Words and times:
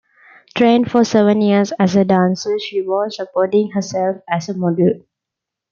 Trained 0.55 0.89
for 0.89 1.03
seven 1.05 1.41
years 1.41 1.73
as 1.77 1.95
a 1.95 2.03
dancer, 2.03 2.57
she 2.57 2.81
was 2.81 3.17
supporting 3.17 3.69
herself 3.69 4.17
as 4.27 4.49
a 4.49 4.55
model. 4.57 5.01